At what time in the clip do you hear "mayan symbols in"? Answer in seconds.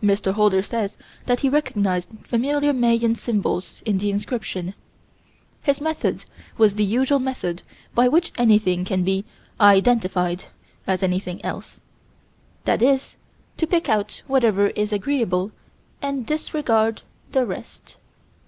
2.72-3.98